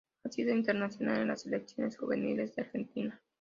[0.25, 3.21] Ha sido internacional en las selecciones juveniles de Argentina.